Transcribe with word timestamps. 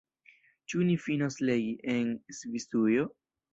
Ĉu 0.73 0.81
ni 0.87 0.95
finos 1.03 1.37
legi 1.51 1.77
„En 1.99 2.11
Svisujo“? 2.41 3.09